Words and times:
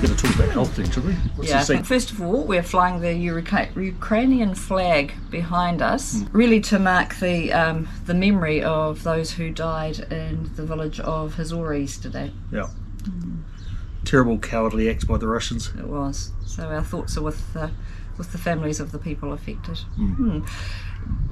going 0.00 0.16
to 0.16 0.22
talk 0.26 0.34
about 0.34 0.48
health 0.50 0.76
then, 0.76 0.90
should 0.90 1.04
we? 1.04 1.12
What's 1.12 1.50
Yeah, 1.50 1.62
the 1.62 1.84
first 1.84 2.10
of 2.10 2.22
all, 2.22 2.44
we're 2.44 2.62
flying 2.62 3.00
the 3.00 3.08
Urica- 3.08 3.74
Ukrainian 3.76 4.54
flag 4.54 5.12
behind 5.30 5.82
us, 5.82 6.22
really 6.32 6.60
to 6.62 6.78
mark 6.78 7.16
the 7.16 7.52
um, 7.52 7.88
the 8.06 8.14
memory 8.14 8.62
of 8.62 9.02
those 9.02 9.32
who 9.32 9.50
died 9.50 9.98
in 10.10 10.50
the 10.56 10.64
village 10.64 11.00
of 11.00 11.34
Hroza 11.36 11.80
yesterday. 11.80 12.32
Yeah. 12.50 12.68
Terrible 14.04 14.38
cowardly 14.38 14.88
act 14.88 15.06
by 15.06 15.18
the 15.18 15.28
Russians. 15.28 15.72
It 15.78 15.86
was. 15.86 16.32
So 16.46 16.64
our 16.64 16.82
thoughts 16.82 17.16
are 17.16 17.22
with 17.22 17.52
the, 17.52 17.70
with 18.16 18.32
the 18.32 18.38
families 18.38 18.80
of 18.80 18.92
the 18.92 18.98
people 18.98 19.32
affected. 19.32 19.78
Hmm. 19.96 20.40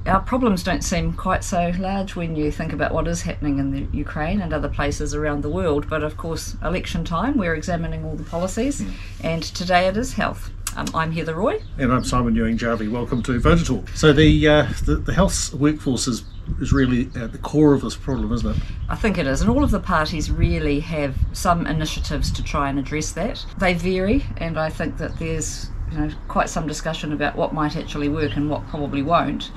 Our 0.05 0.21
problems 0.21 0.63
don't 0.63 0.83
seem 0.83 1.13
quite 1.13 1.43
so 1.43 1.71
large 1.77 2.15
when 2.15 2.35
you 2.35 2.51
think 2.51 2.73
about 2.73 2.93
what 2.93 3.07
is 3.07 3.21
happening 3.21 3.59
in 3.59 3.71
the 3.71 3.87
Ukraine 3.95 4.41
and 4.41 4.53
other 4.53 4.69
places 4.69 5.13
around 5.13 5.43
the 5.43 5.49
world. 5.49 5.87
But 5.89 6.03
of 6.03 6.17
course, 6.17 6.55
election 6.63 7.03
time, 7.03 7.37
we're 7.37 7.53
examining 7.53 8.03
all 8.05 8.15
the 8.15 8.23
policies, 8.23 8.83
and 9.21 9.43
today 9.43 9.87
it 9.87 9.97
is 9.97 10.13
health. 10.13 10.51
Um, 10.75 10.87
I'm 10.93 11.11
Heather 11.11 11.35
Roy. 11.35 11.61
And 11.77 11.91
I'm 11.91 12.03
Simon 12.03 12.35
Ewing 12.35 12.57
Jarvie. 12.57 12.87
Welcome 12.87 13.21
to 13.23 13.39
VoterTorque. 13.39 13.95
So 13.97 14.13
the, 14.13 14.47
uh, 14.47 14.67
the 14.85 14.95
the 14.95 15.13
health 15.13 15.53
workforce 15.53 16.07
is 16.07 16.23
is 16.59 16.71
really 16.71 17.09
at 17.15 17.31
the 17.31 17.37
core 17.37 17.73
of 17.73 17.81
this 17.81 17.95
problem, 17.95 18.31
isn't 18.33 18.55
it? 18.55 18.61
I 18.87 18.95
think 18.95 19.17
it 19.17 19.27
is, 19.27 19.41
and 19.41 19.49
all 19.49 19.63
of 19.63 19.71
the 19.71 19.79
parties 19.79 20.31
really 20.31 20.79
have 20.79 21.15
some 21.33 21.67
initiatives 21.67 22.31
to 22.31 22.43
try 22.43 22.69
and 22.69 22.79
address 22.79 23.11
that. 23.13 23.45
They 23.57 23.73
vary, 23.73 24.25
and 24.37 24.57
I 24.57 24.69
think 24.69 24.97
that 24.97 25.17
there's 25.19 25.69
you 25.91 25.97
know 25.97 26.09
quite 26.27 26.49
some 26.49 26.67
discussion 26.67 27.13
about 27.13 27.35
what 27.35 27.53
might 27.53 27.75
actually 27.75 28.09
work 28.09 28.35
and 28.35 28.49
what 28.49 28.67
probably 28.67 29.01
won't. 29.01 29.51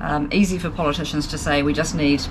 Um, 0.00 0.28
easy 0.32 0.58
for 0.58 0.70
politicians 0.70 1.26
to 1.28 1.38
say 1.38 1.62
we 1.62 1.72
just 1.72 1.94
need 1.94 2.22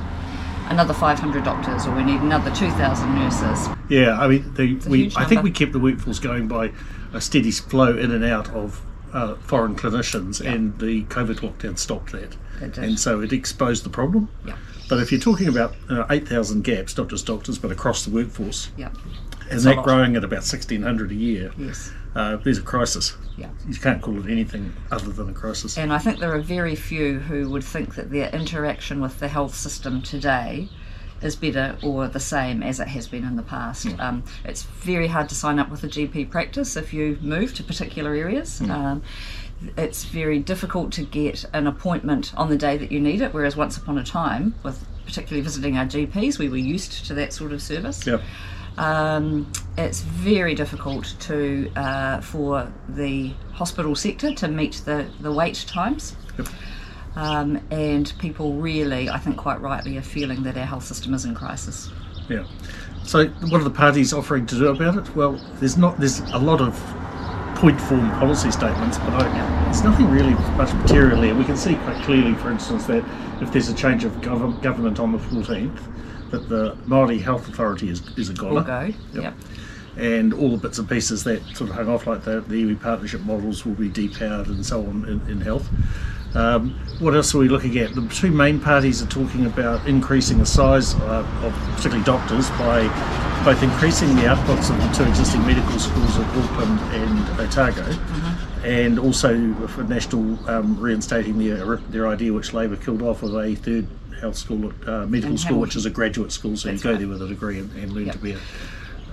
another 0.69 0.93
500 0.93 1.43
doctors 1.43 1.85
or 1.87 1.95
we 1.95 2.03
need 2.03 2.21
another 2.21 2.53
2,000 2.53 3.15
nurses. 3.15 3.69
Yeah, 3.89 4.19
I 4.19 4.27
mean, 4.27 4.53
the, 4.55 4.75
we 4.89 5.11
I 5.15 5.25
think 5.25 5.43
we 5.43 5.51
kept 5.51 5.71
the 5.71 5.79
workforce 5.79 6.19
going 6.19 6.47
by 6.47 6.71
a 7.13 7.21
steady 7.21 7.51
flow 7.51 7.97
in 7.97 8.11
and 8.11 8.23
out 8.23 8.49
of 8.49 8.81
uh, 9.13 9.35
foreign 9.35 9.75
clinicians, 9.75 10.45
and 10.45 10.77
the 10.79 11.03
COVID 11.05 11.37
lockdown 11.39 11.77
stopped 11.77 12.11
that. 12.11 12.35
And 12.77 12.99
so 12.99 13.21
it 13.21 13.31
exposed 13.31 13.83
the 13.83 13.89
problem. 13.89 14.29
Yeah, 14.45 14.57
But 14.89 14.99
if 14.99 15.11
you're 15.11 15.21
talking 15.21 15.47
about 15.47 15.75
uh, 15.89 16.05
8,000 16.09 16.63
gaps, 16.63 16.97
not 16.97 17.07
just 17.07 17.25
doctors, 17.25 17.57
but 17.57 17.71
across 17.71 18.03
the 18.03 18.11
workforce, 18.11 18.69
yeah, 18.77 18.89
and 19.49 19.59
that 19.61 19.77
lot. 19.77 19.85
growing 19.85 20.15
at 20.15 20.23
about 20.23 20.37
1,600 20.39 21.11
a 21.11 21.15
year, 21.15 21.51
yes, 21.57 21.91
uh, 22.17 22.37
there's 22.37 22.57
a 22.57 22.63
crisis. 22.63 23.15
yeah. 23.37 23.49
You 23.67 23.75
can't 23.75 24.01
call 24.01 24.17
it 24.25 24.29
anything 24.29 24.73
other 24.91 25.11
than 25.11 25.29
a 25.29 25.33
crisis. 25.33 25.77
And 25.77 25.93
I 25.93 25.99
think 25.99 26.19
there 26.19 26.33
are 26.33 26.39
very 26.39 26.75
few 26.75 27.19
who 27.19 27.49
would 27.51 27.63
think 27.63 27.95
that 27.95 28.09
their 28.09 28.29
interaction 28.29 28.99
with 29.01 29.19
the 29.19 29.27
health 29.27 29.53
system 29.55 30.01
today 30.01 30.67
is 31.21 31.35
better 31.35 31.77
or 31.83 32.07
the 32.07 32.19
same 32.19 32.63
as 32.63 32.79
it 32.79 32.87
has 32.87 33.07
been 33.07 33.23
in 33.23 33.35
the 33.35 33.43
past. 33.43 33.87
Um, 33.99 34.23
it's 34.45 34.63
very 34.63 35.07
hard 35.07 35.29
to 35.29 35.35
sign 35.35 35.59
up 35.59 35.69
with 35.69 35.83
a 35.83 35.87
GP 35.87 36.29
practice 36.29 36.75
if 36.75 36.93
you 36.93 37.17
move 37.21 37.53
to 37.55 37.63
particular 37.63 38.13
areas. 38.13 38.61
Um, 38.61 39.01
it's 39.75 40.03
very 40.05 40.39
difficult 40.39 40.91
to 40.93 41.03
get 41.03 41.45
an 41.53 41.65
appointment 41.67 42.33
on 42.35 42.49
the 42.49 42.57
day 42.57 42.77
that 42.77 42.91
you 42.91 42.99
need 42.99 43.21
it, 43.21 43.33
whereas 43.33 43.55
once 43.55 43.77
upon 43.77 43.97
a 43.97 44.03
time, 44.03 44.53
with 44.63 44.85
particularly 45.05 45.41
visiting 45.41 45.77
our 45.77 45.85
GPs, 45.85 46.37
we 46.37 46.49
were 46.49 46.57
used 46.57 47.05
to 47.07 47.13
that 47.15 47.33
sort 47.33 47.51
of 47.53 47.61
service 47.61 48.05
Yeah. 48.05 48.21
Um, 48.77 49.51
it's 49.77 50.01
very 50.01 50.55
difficult 50.55 51.15
to 51.21 51.71
uh, 51.75 52.21
for 52.21 52.71
the 52.89 53.33
hospital 53.53 53.95
sector 53.95 54.33
to 54.35 54.47
meet 54.47 54.81
the, 54.85 55.07
the 55.21 55.31
wait 55.31 55.65
times. 55.67 56.15
Yep. 56.37 56.47
Um, 57.15 57.59
and 57.71 58.13
people 58.19 58.53
really, 58.53 59.09
I 59.09 59.17
think 59.17 59.37
quite 59.37 59.59
rightly, 59.59 59.97
are 59.97 60.03
feeling 60.03 60.43
that 60.43 60.55
our 60.55 60.65
health 60.65 60.83
system 60.83 61.15
is 61.15 61.25
in 61.25 61.33
crisis. 61.33 61.89
Yeah. 62.29 62.45
So 63.03 63.27
what 63.27 63.61
are 63.61 63.63
the 63.63 63.71
parties 63.71 64.13
offering 64.13 64.45
to 64.47 64.55
do 64.55 64.67
about 64.67 64.97
it? 64.97 65.15
Well, 65.15 65.41
there's 65.55 65.77
not. 65.77 65.97
There's 65.97 66.19
a 66.19 66.37
lot 66.37 66.61
of 66.61 66.75
point 67.55 67.79
form 67.81 68.11
policy 68.11 68.51
statements, 68.51 68.99
but 68.99 69.13
I, 69.13 69.63
there's 69.63 69.83
nothing 69.83 70.11
really 70.11 70.33
much 70.55 70.73
material 70.75 71.21
there. 71.21 71.33
We 71.33 71.43
can 71.43 71.57
see 71.57 71.75
quite 71.75 72.03
clearly, 72.03 72.35
for 72.35 72.51
instance, 72.51 72.85
that 72.85 73.03
if 73.41 73.51
there's 73.51 73.69
a 73.69 73.73
change 73.73 74.03
of 74.03 74.11
gov- 74.21 74.61
government 74.61 74.99
on 74.99 75.11
the 75.11 75.17
14th, 75.17 75.79
that 76.31 76.49
the 76.49 76.75
Māori 76.87 77.21
Health 77.21 77.47
Authority 77.47 77.89
is, 77.89 78.01
is 78.17 78.29
a 78.29 78.33
goner. 78.33 78.53
We'll 78.53 78.63
go. 78.63 78.81
Yep. 78.81 78.95
Yep. 79.13 79.33
and 79.97 80.33
all 80.33 80.51
the 80.51 80.57
bits 80.57 80.77
and 80.77 80.87
pieces 80.87 81.23
that 81.23 81.43
sort 81.55 81.69
of 81.69 81.75
hung 81.75 81.89
off, 81.89 82.05
like 82.07 82.23
the, 82.23 82.41
the 82.41 82.63
iwi 82.63 82.81
partnership 82.81 83.21
models, 83.21 83.65
will 83.65 83.75
be 83.75 83.89
depowered 83.89 84.47
and 84.47 84.65
so 84.65 84.81
on 84.81 85.05
in, 85.07 85.31
in 85.31 85.41
health. 85.41 85.67
Um, 86.35 86.71
what 86.99 87.15
else 87.15 87.33
are 87.33 87.39
we 87.39 87.47
looking 87.49 87.77
at? 87.79 87.95
The 87.95 88.07
two 88.09 88.31
main 88.31 88.59
parties 88.59 89.01
are 89.01 89.07
talking 89.07 89.45
about 89.45 89.87
increasing 89.87 90.37
the 90.37 90.45
size 90.45 90.93
uh, 90.95 91.25
of 91.41 91.53
particularly 91.75 92.03
doctors 92.03 92.49
by 92.51 92.83
both 93.43 93.63
increasing 93.63 94.13
the 94.15 94.23
outputs 94.23 94.69
of 94.69 94.77
the 94.77 94.91
two 94.95 95.09
existing 95.09 95.41
medical 95.47 95.79
schools 95.79 96.17
at 96.17 96.25
Auckland 96.37 96.79
and 96.93 97.39
Otago, 97.39 97.85
and 98.63 98.99
also 98.99 99.53
for 99.67 99.83
National 99.83 100.37
um, 100.49 100.77
reinstating 100.79 101.39
their 101.39 101.77
their 101.77 102.07
idea, 102.07 102.33
which 102.33 102.53
Labor 102.53 102.75
killed 102.75 103.01
off, 103.01 103.23
of 103.23 103.33
a 103.35 103.55
third 103.55 103.87
health 104.19 104.35
school, 104.35 104.73
uh, 104.85 105.05
medical 105.05 105.31
In 105.31 105.37
school, 105.37 105.59
which 105.59 105.75
is 105.75 105.85
a 105.85 105.89
graduate 105.89 106.31
school, 106.31 106.57
so 106.57 106.69
That's 106.69 106.83
you 106.83 106.83
go 106.83 106.91
right. 106.91 106.99
there 106.99 107.07
with 107.07 107.21
a 107.21 107.27
degree 107.27 107.59
and, 107.59 107.71
and 107.75 107.93
learn 107.93 108.05
Yep. 108.07 108.15
to 108.15 108.21
be 108.21 108.31
a 108.33 108.39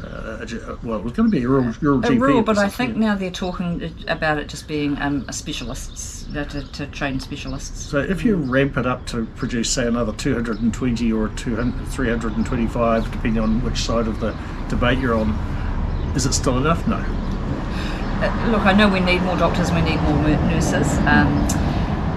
uh, 0.03 0.77
well, 0.83 0.99
it 0.99 1.05
was 1.05 1.13
going 1.13 1.31
to 1.31 1.37
be 1.37 1.45
a 1.45 1.49
rural, 1.49 1.73
rural 1.81 2.01
A 2.01 2.09
GP. 2.09 2.21
rule, 2.21 2.39
at 2.41 2.45
but 2.45 2.59
I 2.59 2.69
think 2.69 2.97
now 2.97 3.15
they're 3.15 3.31
talking 3.31 3.95
about 4.09 4.39
it 4.39 4.49
just 4.49 4.67
being 4.69 5.01
um, 5.01 5.25
a 5.29 5.33
specialists, 5.33 6.27
uh, 6.37 6.45
to, 6.45 6.63
to 6.73 6.87
train 6.89 7.21
specialists. 7.21 7.81
So 7.81 7.99
if 7.99 8.25
you 8.25 8.37
ramp 8.37 8.77
it 8.77 8.87
up 8.87 9.07
to 9.09 9.27
produce, 9.37 9.71
say, 9.71 9.87
another 9.87 10.13
220 10.13 11.13
or 11.13 11.29
200, 11.29 11.87
325, 11.89 13.13
depending 13.13 13.43
on 13.43 13.63
which 13.63 13.79
side 13.79 14.07
of 14.07 14.21
the 14.21 14.37
debate 14.69 14.99
you're 14.99 15.15
on, 15.15 15.31
is 16.15 16.27
it 16.27 16.33
still 16.35 16.59
enough? 16.59 16.87
No. 16.87 16.97
Uh, 16.97 18.49
look, 18.51 18.63
I 18.63 18.73
know 18.73 18.89
we 18.89 19.01
need 19.01 19.23
more 19.23 19.37
doctors, 19.37 19.71
we 19.73 19.81
need 19.81 20.01
more 20.03 20.15
nurses, 20.23 20.99
um, 21.07 21.47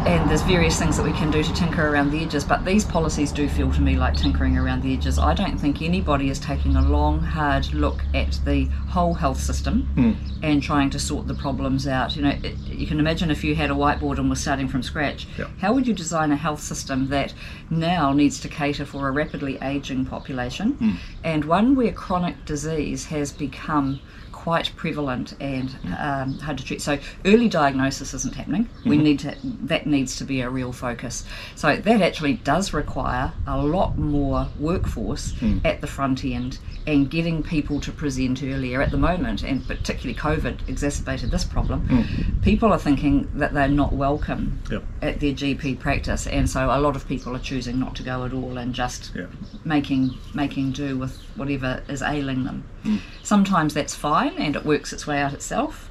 and 0.07 0.29
there's 0.29 0.41
various 0.44 0.79
things 0.79 0.95
that 0.95 1.03
we 1.03 1.12
can 1.12 1.29
do 1.29 1.44
to 1.44 1.53
tinker 1.53 1.90
around 1.90 2.12
the 2.12 2.23
edges, 2.23 2.45
but 2.45 2.63
these 2.63 2.85
policies 2.85 3.34
do 3.34 3.50
feel 3.50 3.69
to 3.73 3.81
me 3.81 3.97
like 3.97 4.16
tinkering 4.16 4.57
around 4.57 4.81
the 4.81 4.94
edges. 4.94 5.19
I 5.19 5.34
don't 5.34 5.57
think 5.57 5.81
anybody 5.81 6.29
is 6.29 6.40
taking 6.40 6.78
a 6.78 6.81
long, 6.81 7.19
hard 7.19 7.73
look 7.73 8.01
at 8.13 8.40
the 8.45 8.66
whole 8.88 9.13
health 9.13 9.38
system 9.38 9.81
hmm. 9.95 10.13
and 10.41 10.63
trying 10.63 10.90
to 10.91 11.00
sort 11.00 11.28
the 11.28 11.34
problems 11.34 11.90
out. 11.90 12.16
You 12.16 12.22
know, 12.22 12.29
it, 12.41 12.57
you 12.59 12.88
can 12.88 13.01
imagine 13.01 13.29
if 13.29 13.44
you 13.44 13.53
had 13.53 13.69
a 13.69 13.73
whiteboard 13.73 14.18
and 14.18 14.29
were 14.29 14.38
starting 14.38 14.69
from 14.69 14.81
scratch, 14.81 15.28
Yeah. 15.38 15.47
how 15.59 15.73
would 15.73 15.85
you 15.85 15.94
design 15.94 16.31
a 16.31 16.38
health 16.38 16.62
system 16.62 17.09
that 17.09 17.34
now 17.69 18.13
needs 18.13 18.39
to 18.39 18.47
cater 18.47 18.85
for 18.85 19.09
a 19.09 19.12
rapidly 19.12 19.57
aging 19.62 20.06
population 20.06 20.72
hmm. 20.72 20.91
and 21.25 21.44
one 21.44 21.75
where 21.75 21.91
chronic 21.91 22.45
disease 22.45 23.07
has 23.07 23.34
become 23.34 24.00
quite 24.47 24.74
prevalent 24.78 25.35
and 25.41 25.75
um, 26.00 26.40
hard 26.40 26.58
to 26.58 26.63
treat. 26.63 26.81
So 26.81 26.97
early 27.25 27.50
diagnosis 27.50 28.13
isn't 28.13 28.34
happening. 28.34 28.69
We 28.85 28.96
mm-hmm. 28.96 29.03
need 29.03 29.19
to 29.19 29.35
that 29.44 29.85
needs 29.85 30.16
to 30.19 30.24
be 30.24 30.40
a 30.40 30.50
real 30.50 30.72
focus. 30.72 31.25
So 31.56 31.75
that 31.75 32.02
actually 32.02 32.35
does 32.35 32.74
require 32.74 33.34
a 33.46 33.62
lot 33.62 33.97
more 33.97 34.47
workforce 34.57 35.34
hmm. 35.34 35.57
at 35.66 35.81
the 35.81 35.88
front 35.88 36.24
end 36.24 36.59
and 36.86 37.09
getting 37.09 37.44
people 37.44 37.81
to 37.81 37.91
present 37.91 38.41
earlier. 38.41 38.81
At 38.81 38.91
the 38.91 38.97
moment, 38.97 39.44
and 39.44 39.68
particularly 39.68 40.18
COVID 40.18 40.69
exacerbated 40.69 41.30
this 41.30 41.44
problem. 41.44 41.81
Hmm. 41.81 42.40
People 42.41 42.72
are 42.72 42.80
thinking 42.80 43.30
that 43.34 43.53
they're 43.53 43.68
not 43.68 43.91
welcome 43.91 44.62
Yep. 44.72 44.84
at 45.02 45.19
their 45.19 45.34
GP 45.34 45.78
practice, 45.80 46.25
and 46.25 46.50
so 46.50 46.68
a 46.68 46.80
lot 46.80 46.96
of 46.96 47.06
people 47.06 47.36
are 47.36 47.46
choosing 47.52 47.81
not 47.81 47.96
to 47.97 48.03
go 48.03 48.24
at 48.24 48.31
all 48.31 48.57
and 48.57 48.74
just 48.74 49.12
Yeah. 49.13 49.25
making 49.66 50.13
making 50.34 50.72
do 50.72 50.97
with 50.97 51.18
whatever 51.36 51.84
is 51.90 52.02
ailing 52.02 52.46
them. 52.46 52.63
Hmm. 52.84 52.97
Sometimes 53.24 53.74
that's 53.74 53.94
fine 53.94 54.37
and 54.38 54.56
it 54.56 54.66
works 54.66 54.94
its 54.94 55.08
way 55.08 55.22
out 55.22 55.34
itself. 55.34 55.90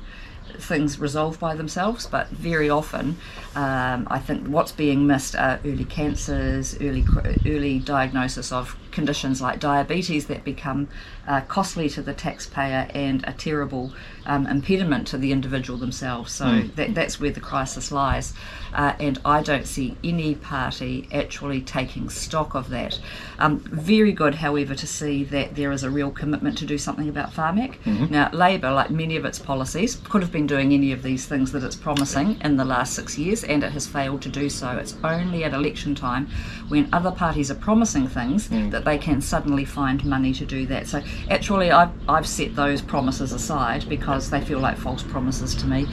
Things 0.58 0.98
resolve 0.98 1.38
by 1.38 1.54
themselves, 1.54 2.06
but 2.06 2.28
very 2.28 2.70
often, 2.70 3.18
um, 3.54 4.06
I 4.10 4.18
think 4.18 4.46
what's 4.46 4.72
being 4.72 5.06
missed 5.06 5.34
are 5.34 5.60
early 5.64 5.84
cancers, 5.84 6.80
early 6.80 7.04
early 7.44 7.80
diagnosis 7.80 8.52
of 8.52 8.76
conditions 8.96 9.42
like 9.42 9.60
diabetes 9.60 10.26
that 10.26 10.42
become 10.42 10.88
uh, 11.28 11.42
costly 11.42 11.86
to 11.90 12.00
the 12.00 12.14
taxpayer 12.14 12.88
and 12.94 13.22
a 13.28 13.32
terrible 13.32 13.92
um, 14.24 14.46
impediment 14.46 15.06
to 15.06 15.18
the 15.18 15.32
individual 15.32 15.78
themselves. 15.78 16.32
So 16.32 16.62
that, 16.76 16.94
that's 16.94 17.20
where 17.20 17.30
the 17.30 17.40
crisis 17.40 17.92
lies. 17.92 18.32
Uh, 18.72 18.94
and 18.98 19.18
I 19.24 19.42
don't 19.42 19.66
see 19.66 19.96
any 20.02 20.34
party 20.34 21.08
actually 21.12 21.60
taking 21.60 22.08
stock 22.08 22.54
of 22.54 22.70
that. 22.70 22.98
Um, 23.38 23.58
very 23.58 24.12
good, 24.12 24.36
however, 24.36 24.74
to 24.74 24.86
see 24.86 25.24
that 25.24 25.54
there 25.56 25.72
is 25.72 25.82
a 25.82 25.90
real 25.90 26.10
commitment 26.10 26.56
to 26.58 26.66
do 26.66 26.78
something 26.78 27.08
about 27.08 27.32
Pharmac. 27.32 27.72
Now, 28.10 28.30
Labor, 28.32 28.70
like 28.72 28.90
many 28.90 29.16
of 29.16 29.24
its 29.26 29.38
policies, 29.38 29.96
could 30.08 30.22
have 30.22 30.32
been 30.32 30.46
doing 30.46 30.72
any 30.72 30.90
of 30.92 31.02
these 31.02 31.26
things 31.26 31.52
that 31.52 31.62
it's 31.62 31.76
promising 31.76 32.40
in 32.40 32.56
the 32.56 32.64
last 32.64 32.94
six 32.94 33.18
years, 33.18 33.44
and 33.44 33.62
it 33.62 33.72
has 33.72 33.86
failed 33.86 34.22
to 34.22 34.30
do 34.30 34.48
so. 34.48 34.70
It's 34.78 34.94
only 35.04 35.44
at 35.44 35.52
election 35.52 35.94
time 35.94 36.28
when 36.68 36.88
other 36.92 37.10
parties 37.10 37.50
are 37.50 37.60
promising 37.68 38.08
things 38.08 38.48
that 38.48 38.85
they 38.86 38.96
can 38.96 39.20
suddenly 39.20 39.64
find 39.64 40.04
money 40.04 40.32
to 40.32 40.46
do 40.46 40.64
that. 40.66 40.86
So 40.86 41.02
actually, 41.28 41.70
I've, 41.72 41.90
I've 42.08 42.26
set 42.26 42.54
those 42.54 42.80
promises 42.80 43.32
aside 43.32 43.86
because 43.88 44.30
they 44.30 44.40
feel 44.40 44.60
like 44.60 44.78
false 44.78 45.02
promises 45.02 45.54
to 45.56 45.66
me. 45.66 45.88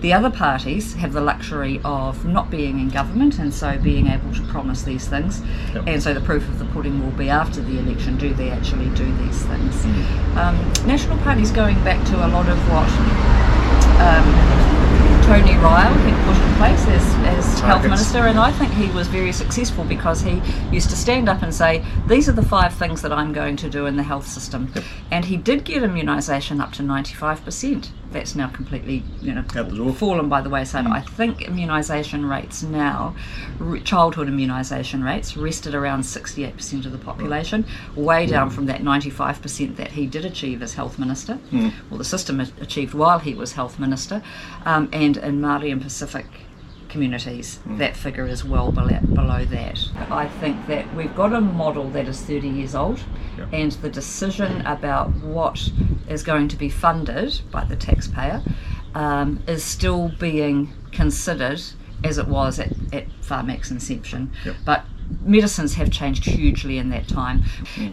The 0.00 0.14
other 0.14 0.30
parties 0.30 0.94
have 0.94 1.12
the 1.12 1.20
luxury 1.20 1.80
of 1.84 2.24
not 2.24 2.50
being 2.50 2.80
in 2.80 2.88
government 2.88 3.38
and 3.38 3.52
so 3.52 3.76
being 3.78 4.06
able 4.06 4.32
to 4.32 4.42
promise 4.44 4.82
these 4.82 5.06
things. 5.06 5.42
Yep. 5.74 5.84
And 5.86 6.02
so 6.02 6.14
the 6.14 6.22
proof 6.22 6.48
of 6.48 6.58
the 6.58 6.64
pudding 6.66 7.04
will 7.04 7.16
be 7.18 7.28
after 7.28 7.60
the 7.60 7.78
election 7.78 8.16
do 8.16 8.32
they 8.32 8.50
actually 8.50 8.88
do 8.90 9.04
these 9.18 9.42
things? 9.44 9.74
Mm. 9.84 10.36
Um, 10.36 10.86
National 10.86 11.18
Party's 11.18 11.50
going 11.50 11.76
back 11.84 12.04
to 12.08 12.26
a 12.26 12.28
lot 12.28 12.48
of 12.48 12.58
what. 12.70 12.88
Um, 14.00 14.87
Tony 15.28 15.52
Ryall 15.52 15.92
had 15.92 16.26
put 16.26 16.42
in 16.42 16.54
place 16.56 16.86
as, 16.88 17.36
as 17.36 17.60
health 17.60 17.82
minister, 17.82 18.20
and 18.20 18.38
I 18.38 18.50
think 18.50 18.72
he 18.72 18.90
was 18.96 19.08
very 19.08 19.30
successful 19.30 19.84
because 19.84 20.22
he 20.22 20.40
used 20.72 20.88
to 20.88 20.96
stand 20.96 21.28
up 21.28 21.42
and 21.42 21.54
say, 21.54 21.84
These 22.06 22.30
are 22.30 22.32
the 22.32 22.42
five 22.42 22.72
things 22.72 23.02
that 23.02 23.12
I'm 23.12 23.34
going 23.34 23.56
to 23.56 23.68
do 23.68 23.84
in 23.84 23.96
the 23.96 24.02
health 24.02 24.26
system. 24.26 24.72
And 25.10 25.26
he 25.26 25.36
did 25.36 25.66
get 25.66 25.82
immunisation 25.82 26.62
up 26.62 26.72
to 26.72 26.82
95%. 26.82 27.90
That's 28.10 28.34
now 28.34 28.48
completely, 28.48 29.02
you 29.20 29.34
know, 29.34 29.42
fallen 29.92 30.28
by 30.28 30.40
the 30.40 30.48
wayside. 30.48 30.86
I 30.86 31.00
think 31.02 31.40
immunisation 31.40 32.28
rates 32.28 32.62
now, 32.62 33.14
r- 33.60 33.78
childhood 33.78 34.28
immunisation 34.28 35.04
rates, 35.04 35.36
rested 35.36 35.74
around 35.74 36.02
68% 36.02 36.86
of 36.86 36.92
the 36.92 36.98
population, 36.98 37.66
way 37.94 38.24
down 38.26 38.48
from 38.50 38.64
that 38.66 38.80
95% 38.80 39.76
that 39.76 39.92
he 39.92 40.06
did 40.06 40.24
achieve 40.24 40.62
as 40.62 40.74
health 40.74 40.98
minister, 40.98 41.38
well, 41.90 41.98
the 41.98 42.04
system 42.04 42.40
achieved 42.40 42.94
while 42.94 43.18
he 43.18 43.34
was 43.34 43.52
health 43.52 43.78
minister, 43.78 44.22
um, 44.64 44.88
and 44.92 45.16
in 45.18 45.40
Māori 45.40 45.70
and 45.70 45.82
Pacific 45.82 46.26
communities, 46.88 47.60
that 47.66 47.96
figure 47.96 48.26
is 48.26 48.44
well 48.44 48.72
below, 48.72 48.98
below 49.00 49.44
that. 49.46 49.78
I 50.10 50.28
think 50.28 50.66
that 50.66 50.92
we've 50.94 51.14
got 51.14 51.32
a 51.32 51.40
model 51.40 51.88
that 51.90 52.06
is 52.08 52.20
30 52.22 52.48
years 52.48 52.74
old, 52.74 53.00
Yep. 53.36 53.48
and 53.52 53.72
the 53.72 53.88
decision 53.90 54.66
about 54.66 55.14
what 55.16 55.70
is 56.08 56.22
going 56.22 56.48
to 56.48 56.56
be 56.56 56.68
funded 56.68 57.40
by 57.52 57.64
the 57.64 57.76
taxpayer 57.76 58.42
um, 58.94 59.42
is 59.46 59.62
still 59.62 60.08
being 60.18 60.72
considered 60.90 61.60
as 62.02 62.18
it 62.18 62.26
was 62.26 62.58
at, 62.58 62.72
at 62.92 63.06
inception. 63.70 64.32
Yep. 64.44 64.56
But 64.64 64.84
medicines 65.22 65.74
have 65.74 65.90
changed 65.90 66.24
hugely 66.24 66.78
in 66.78 66.90
that 66.90 67.08
time. 67.08 67.44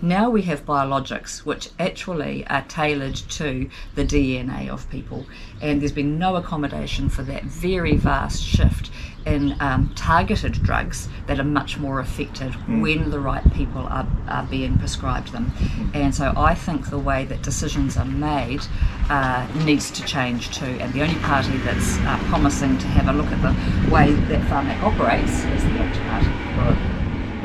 Now 0.01 0.29
we 0.29 0.43
have 0.43 0.65
biologics 0.65 1.39
which 1.39 1.69
actually 1.79 2.45
are 2.47 2.63
tailored 2.63 3.15
to 3.15 3.69
the 3.95 4.05
DNA 4.05 4.69
of 4.69 4.89
people, 4.89 5.25
and 5.61 5.81
there's 5.81 5.91
been 5.91 6.19
no 6.19 6.35
accommodation 6.35 7.09
for 7.09 7.23
that 7.23 7.43
very 7.43 7.95
vast 7.95 8.43
shift 8.43 8.91
in 9.25 9.55
um, 9.59 9.91
targeted 9.95 10.53
drugs 10.53 11.09
that 11.27 11.39
are 11.39 11.43
much 11.43 11.77
more 11.77 11.99
effective 11.99 12.53
when 12.79 13.09
the 13.09 13.19
right 13.19 13.53
people 13.53 13.81
are, 13.81 14.07
are 14.27 14.43
being 14.43 14.77
prescribed 14.77 15.31
them. 15.31 15.51
And 15.93 16.13
so 16.13 16.33
I 16.37 16.53
think 16.53 16.89
the 16.89 16.99
way 16.99 17.25
that 17.25 17.41
decisions 17.41 17.97
are 17.97 18.05
made 18.05 18.61
uh, 19.09 19.47
needs 19.65 19.89
to 19.91 20.05
change 20.05 20.55
too. 20.55 20.65
And 20.65 20.93
the 20.93 21.01
only 21.01 21.19
party 21.21 21.57
that's 21.57 21.97
uh, 21.99 22.19
promising 22.29 22.77
to 22.77 22.87
have 22.87 23.07
a 23.07 23.17
look 23.17 23.31
at 23.31 23.41
the 23.41 23.91
way 23.91 24.11
that 24.13 24.41
Pharmac 24.43 24.81
operates 24.83 25.31
is 25.31 25.63
the 25.63 25.79
ACT 25.79 25.99
Party. 26.07 26.27
Right. 26.57 26.94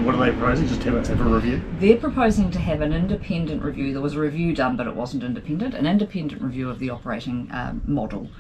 And 0.00 0.06
what 0.06 0.14
are 0.14 0.25
they 0.25 0.35
proposing? 0.35 0.67
Just 0.67 0.82
have 0.85 0.94
a, 0.94 1.06
have 1.06 1.20
a 1.20 1.25
review? 1.25 1.62
They're 1.79 1.99
proposing 1.99 2.50
to 2.52 2.58
have 2.58 2.81
an 2.81 2.94
independent 2.94 3.62
review. 3.62 3.93
There 3.93 4.00
was 4.00 4.14
a 4.14 4.20
review 4.20 4.55
done, 4.55 4.75
but 4.75 4.87
it 4.87 4.97
wasn't 4.97 5.23
independent. 5.23 5.75
An 5.75 5.87
independent 5.87 6.41
review 6.41 6.70
of 6.70 6.79
the 6.79 6.88
operating 6.88 7.50
um, 7.52 7.82
model, 7.85 8.31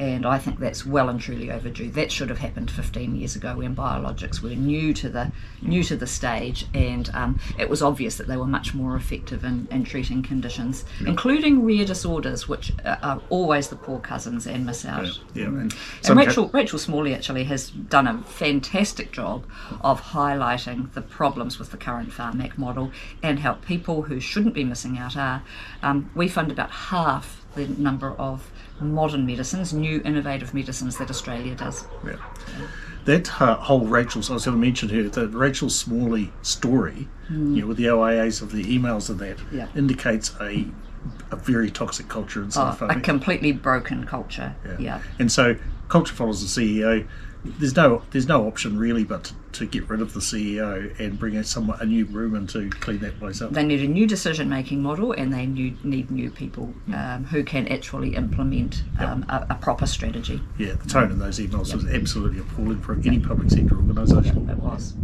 and 0.00 0.26
I 0.26 0.38
think 0.38 0.58
that's 0.58 0.84
well 0.84 1.08
and 1.08 1.20
truly 1.20 1.52
overdue. 1.52 1.88
That 1.92 2.10
should 2.10 2.30
have 2.30 2.38
happened 2.38 2.68
15 2.68 3.14
years 3.14 3.36
ago 3.36 3.58
when 3.58 3.76
biologics 3.76 4.42
were 4.42 4.56
new 4.56 4.92
to 4.94 5.08
the 5.08 5.30
new 5.62 5.84
to 5.84 5.94
the 5.94 6.08
stage, 6.08 6.66
and 6.74 7.08
um, 7.14 7.38
it 7.60 7.70
was 7.70 7.80
obvious 7.80 8.16
that 8.16 8.26
they 8.26 8.36
were 8.36 8.44
much 8.44 8.74
more 8.74 8.96
effective 8.96 9.44
in, 9.44 9.68
in 9.70 9.84
treating 9.84 10.20
conditions, 10.20 10.84
including 11.06 11.64
rare 11.64 11.84
disorders, 11.84 12.48
which 12.48 12.72
are, 12.84 13.20
always 13.30 13.68
the 13.68 13.76
poor 13.76 14.00
cousins 14.00 14.48
and 14.48 14.66
miss 14.66 14.84
out. 14.84 15.20
Yeah. 15.32 15.44
And, 15.44 15.60
And 15.60 15.74
some 16.00 16.18
ca- 16.18 16.24
Rachel, 16.24 16.48
Rachel 16.52 16.78
Smalley 16.80 17.14
actually 17.14 17.44
has 17.44 17.70
done 17.70 18.08
a 18.08 18.18
fantastic 18.24 19.12
job 19.12 19.46
of 19.80 20.00
highlighting 20.02 20.92
the 20.92 21.03
problems 21.08 21.58
with 21.58 21.70
the 21.70 21.76
current 21.76 22.10
Pharmac 22.10 22.58
model 22.58 22.90
and 23.22 23.38
help 23.38 23.64
people 23.64 24.02
who 24.02 24.20
shouldn't 24.20 24.54
be 24.54 24.64
missing 24.64 24.98
out 24.98 25.16
are. 25.16 25.42
Um, 25.82 26.10
we 26.14 26.28
fund 26.28 26.50
about 26.50 26.70
half 26.70 27.44
the 27.54 27.66
number 27.68 28.12
of 28.12 28.50
modern 28.80 29.24
medicines, 29.26 29.72
new 29.72 30.02
innovative 30.04 30.52
medicines 30.54 30.98
that 30.98 31.08
Australia 31.10 31.54
does. 31.54 31.84
Yeah. 32.04 32.16
That 33.04 33.40
uh, 33.40 33.56
whole 33.56 33.86
Rachel's, 33.86 34.30
I 34.30 34.34
was 34.34 34.44
going 34.46 34.56
to 34.56 34.60
mention 34.60 34.88
her, 34.88 35.02
the 35.04 35.28
Rachel 35.28 35.70
Smalley 35.70 36.32
story, 36.42 37.06
you 37.30 37.36
know, 37.36 37.66
with 37.66 37.76
the 37.76 37.84
OIAs 37.84 38.42
of 38.42 38.50
the 38.50 38.64
emails 38.64 39.08
of 39.10 39.18
that. 39.18 39.38
Yeah. 39.52 39.68
indicates 39.76 40.34
a 40.40 40.66
a 41.30 41.36
very 41.36 41.70
toxic 41.70 42.08
culture 42.08 42.42
inside 42.42 42.78
Oh, 42.80 42.86
a 42.86 42.98
completely 42.98 43.52
broken 43.52 44.06
culture. 44.06 44.54
Yeah. 44.78 45.02
And 45.18 45.30
so 45.30 45.56
culture 45.88 46.14
follows 46.14 46.40
the 46.54 46.80
CEO. 46.80 47.06
There's 47.44 47.76
no 47.76 48.02
there's 48.10 48.26
no 48.26 48.46
option 48.46 48.78
really 48.78 49.04
but 49.04 49.24
to, 49.24 49.34
to 49.52 49.66
get 49.66 49.88
rid 49.88 50.00
of 50.00 50.14
the 50.14 50.20
CEO 50.20 50.98
and 50.98 51.18
bring 51.18 51.34
in 51.34 51.44
someone 51.44 51.78
a 51.80 51.84
new 51.84 52.04
room 52.06 52.34
in 52.34 52.46
to 52.48 52.70
clean 52.70 52.98
that 53.00 53.18
place 53.18 53.40
up. 53.42 53.52
They 53.52 53.64
need 53.64 53.80
a 53.80 53.88
new 53.88 54.06
decision 54.06 54.48
making 54.48 54.82
model 54.82 55.12
and 55.12 55.32
they 55.32 55.46
new, 55.46 55.76
need 55.84 56.10
new 56.10 56.30
people 56.30 56.74
um, 56.94 57.24
who 57.24 57.44
can 57.44 57.68
actually 57.68 58.16
implement 58.16 58.82
um, 58.98 59.24
a, 59.28 59.46
a 59.50 59.54
proper 59.56 59.86
strategy. 59.86 60.40
yeah, 60.58 60.72
the 60.72 60.88
tone 60.88 61.10
in 61.10 61.18
those 61.18 61.38
emails 61.38 61.74
was 61.74 61.86
absolutely 61.86 62.40
appalling 62.40 62.80
for 62.80 62.94
any 63.04 63.18
public 63.18 63.50
sector 63.50 63.76
organisation. 63.76 64.48
It 64.48 64.58
was. 64.58 64.94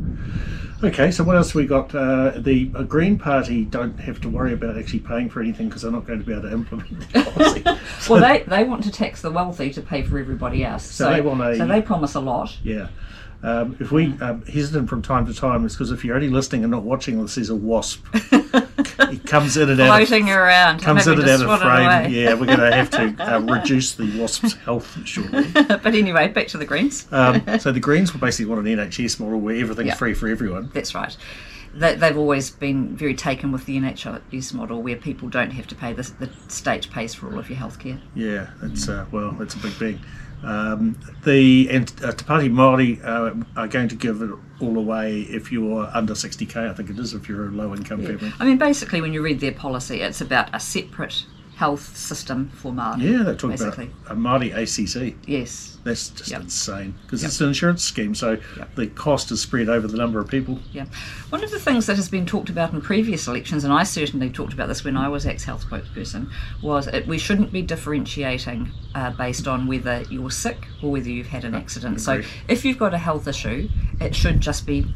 Okay, 0.82 1.10
so 1.10 1.22
what 1.24 1.36
else 1.36 1.54
we 1.54 1.66
got? 1.66 1.94
Uh, 1.94 2.32
the 2.38 2.70
uh, 2.74 2.82
Green 2.84 3.18
Party 3.18 3.66
don't 3.66 4.00
have 4.00 4.18
to 4.22 4.30
worry 4.30 4.54
about 4.54 4.78
actually 4.78 5.00
paying 5.00 5.28
for 5.28 5.42
anything 5.42 5.68
because 5.68 5.82
they're 5.82 5.92
not 5.92 6.06
going 6.06 6.20
to 6.20 6.24
be 6.24 6.32
able 6.32 6.42
to 6.42 6.52
implement 6.52 7.12
the 7.12 7.22
policy. 7.30 7.64
So- 8.10 8.20
Well, 8.20 8.34
they, 8.34 8.42
they 8.44 8.64
want 8.64 8.84
to 8.84 8.92
tax 8.92 9.22
the 9.22 9.30
wealthy 9.30 9.70
to 9.72 9.80
pay 9.82 10.02
for 10.02 10.18
everybody 10.18 10.64
else. 10.64 10.84
So, 10.84 11.10
they 11.10 11.20
want 11.20 11.40
a- 11.42 11.56
so 11.56 11.66
they 11.66 11.80
promise 11.82 12.14
a 12.14 12.20
lot. 12.20 12.56
Yeah. 12.62 12.88
Um, 13.42 13.74
if 13.80 13.90
we 13.90 14.12
um, 14.20 14.42
hesitant 14.44 14.90
from 14.90 15.00
time 15.00 15.24
to 15.26 15.32
time, 15.32 15.64
it's 15.64 15.74
because 15.74 15.90
if 15.92 16.04
you're 16.04 16.14
only 16.14 16.28
listening 16.28 16.62
and 16.62 16.70
not 16.70 16.82
watching, 16.82 17.22
this 17.22 17.38
is 17.38 17.48
a 17.48 17.54
wasp. 17.54 18.04
it 18.12 19.24
comes 19.26 19.56
in 19.56 19.70
and 19.70 19.80
out. 19.80 20.02
Of, 20.02 20.08
Floating 20.08 20.28
around. 20.28 20.82
comes 20.82 21.06
in 21.06 21.18
and 21.18 21.26
out 21.26 21.40
of 21.40 21.60
frame. 21.60 22.12
Yeah, 22.12 22.34
we're 22.34 22.44
going 22.44 22.58
to 22.58 22.70
have 22.70 22.90
to 22.90 23.14
uh, 23.36 23.40
reduce 23.40 23.94
the 23.94 24.20
wasp's 24.20 24.52
health 24.56 24.94
shortly. 25.06 25.46
but 25.54 25.86
anyway, 25.86 26.28
back 26.28 26.48
to 26.48 26.58
the 26.58 26.66
Greens. 26.66 27.08
Um, 27.12 27.42
so 27.60 27.72
the 27.72 27.80
Greens 27.80 28.12
will 28.12 28.20
basically 28.20 28.52
want 28.54 28.66
an 28.68 28.76
NHS 28.76 29.18
model 29.18 29.40
where 29.40 29.56
everything's 29.56 29.86
Yeah. 29.88 29.94
free 29.94 30.12
for 30.12 30.28
everyone. 30.28 30.68
That's 30.74 30.94
right. 30.94 31.16
They, 31.72 31.94
they've 31.94 32.16
always 32.16 32.50
been 32.50 32.96
very 32.96 33.14
taken 33.14 33.52
with 33.52 33.66
the 33.66 33.78
NHS 33.78 34.52
model 34.54 34.82
where 34.82 34.96
people 34.96 35.28
don't 35.28 35.50
have 35.50 35.66
to 35.68 35.74
pay, 35.74 35.92
the, 35.92 36.02
the 36.18 36.30
state 36.48 36.90
pays 36.90 37.14
for 37.14 37.30
all 37.30 37.38
of 37.38 37.48
your 37.48 37.58
healthcare. 37.58 38.00
Yeah, 38.14 38.50
it's 38.62 38.88
uh, 38.88 39.06
well, 39.12 39.40
it's 39.40 39.54
a 39.54 39.58
big 39.58 39.72
thing. 39.72 40.00
Um, 40.42 40.98
the 41.24 41.68
and 41.70 41.92
uh, 42.02 42.12
Te 42.12 42.24
Pāti 42.24 42.50
Māori 42.50 43.04
uh, 43.04 43.44
are 43.60 43.68
going 43.68 43.88
to 43.88 43.94
give 43.94 44.22
it 44.22 44.30
all 44.60 44.78
away 44.78 45.20
if 45.22 45.52
you're 45.52 45.88
under 45.92 46.14
60k. 46.14 46.70
I 46.70 46.72
think 46.72 46.90
it 46.90 46.98
is 46.98 47.12
if 47.12 47.28
you're 47.28 47.48
a 47.48 47.50
low 47.50 47.74
income 47.74 48.02
family. 48.02 48.32
I 48.40 48.46
mean, 48.46 48.56
basically, 48.56 49.00
when 49.00 49.12
you 49.12 49.22
read 49.22 49.40
their 49.40 49.52
policy, 49.52 50.00
it's 50.00 50.20
about 50.20 50.48
a 50.54 50.60
separate 50.60 51.26
health 51.60 51.94
system 51.94 52.48
for 52.54 52.72
Māori. 52.72 53.02
Yeah, 53.02 53.22
they 53.22 53.34
talk 53.36 53.50
basically. 53.50 53.90
about 54.06 54.16
a 54.16 54.18
Māori 54.18 54.50
ACC. 54.56 55.14
Yes. 55.26 55.76
That's 55.84 56.08
just 56.08 56.30
Yep. 56.30 56.40
insane 56.42 56.94
because 57.02 57.20
Yep. 57.22 57.28
it's 57.28 57.40
an 57.42 57.48
insurance 57.48 57.82
scheme, 57.82 58.14
so 58.14 58.38
Yep. 58.56 58.74
the 58.76 58.86
cost 58.86 59.30
is 59.30 59.42
spread 59.42 59.68
over 59.68 59.86
the 59.86 59.98
number 59.98 60.18
of 60.20 60.28
people. 60.28 60.58
Yeah. 60.72 60.86
One 61.28 61.44
of 61.44 61.50
the 61.50 61.58
things 61.58 61.84
that 61.84 61.96
has 61.96 62.08
been 62.08 62.24
talked 62.24 62.48
about 62.48 62.72
in 62.72 62.80
previous 62.80 63.28
elections, 63.28 63.62
and 63.64 63.72
I 63.74 63.82
certainly 63.82 64.30
talked 64.30 64.54
about 64.54 64.68
this 64.68 64.84
when 64.84 64.96
I 64.96 65.08
was 65.08 65.26
ex 65.26 65.44
health 65.44 65.66
spokesperson, 65.68 66.28
was 66.62 66.86
it, 66.86 67.06
we 67.06 67.18
shouldn't 67.18 67.52
be 67.52 67.60
differentiating 67.60 68.70
uh, 68.94 69.10
based 69.10 69.46
on 69.46 69.66
whether 69.66 70.02
you're 70.08 70.30
sick 70.30 70.66
or 70.82 70.90
whether 70.92 71.10
you've 71.10 71.28
had 71.28 71.44
an 71.44 71.54
accident. 71.54 72.00
So 72.00 72.22
if 72.48 72.64
you've 72.64 72.78
got 72.78 72.94
a 72.94 72.98
health 72.98 73.28
issue, 73.28 73.68
it 74.00 74.14
should 74.14 74.40
just 74.40 74.66
be. 74.66 74.86